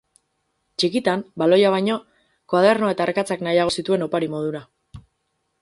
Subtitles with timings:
[0.83, 1.99] Txikitan, baloia baino,
[2.55, 4.67] koadernoa eta arkatzak nahiago zituen opari modura.